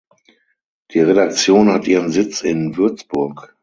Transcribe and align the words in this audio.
Die 0.93 0.99
Redaktion 0.99 1.69
hat 1.71 1.87
ihren 1.87 2.09
Sitz 2.09 2.41
in 2.41 2.75
Würzburg. 2.75 3.55